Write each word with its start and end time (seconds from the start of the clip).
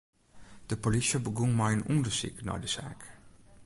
De 0.69 0.75
polysje 0.83 1.17
begûn 1.25 1.51
mei 1.57 1.73
in 1.75 1.85
ûndersyk 1.93 2.37
nei 2.47 2.59
de 2.63 2.69
saak. 2.75 3.01